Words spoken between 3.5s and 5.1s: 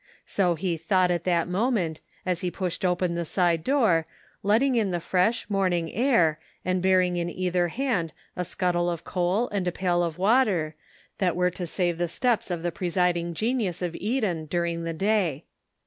door, letting in the